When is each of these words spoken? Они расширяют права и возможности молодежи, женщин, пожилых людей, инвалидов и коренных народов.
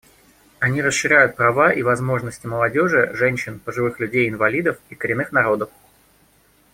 Они 0.57 0.81
расширяют 0.81 1.35
права 1.35 1.71
и 1.71 1.83
возможности 1.83 2.47
молодежи, 2.47 3.11
женщин, 3.13 3.59
пожилых 3.59 3.99
людей, 3.99 4.27
инвалидов 4.27 4.79
и 4.89 4.95
коренных 4.95 5.31
народов. 5.31 5.69